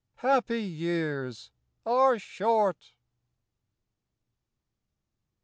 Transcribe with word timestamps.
Happy 0.21 0.63
years 0.63 1.51
are 1.85 2.17
short. 2.17 2.93